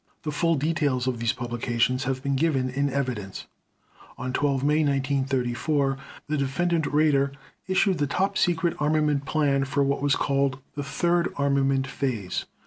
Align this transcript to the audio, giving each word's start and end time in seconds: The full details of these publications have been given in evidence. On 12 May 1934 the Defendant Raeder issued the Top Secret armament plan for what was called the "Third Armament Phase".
The 0.23 0.31
full 0.31 0.55
details 0.55 1.05
of 1.05 1.19
these 1.19 1.31
publications 1.31 2.05
have 2.05 2.23
been 2.23 2.35
given 2.35 2.71
in 2.71 2.89
evidence. 2.89 3.45
On 4.17 4.33
12 4.33 4.63
May 4.63 4.77
1934 4.83 5.95
the 6.27 6.37
Defendant 6.37 6.85
Raeder 6.85 7.33
issued 7.67 7.99
the 7.99 8.07
Top 8.07 8.35
Secret 8.35 8.75
armament 8.79 9.25
plan 9.25 9.63
for 9.63 9.83
what 9.83 10.01
was 10.01 10.15
called 10.15 10.57
the 10.73 10.81
"Third 10.83 11.31
Armament 11.37 11.85
Phase". 11.85 12.45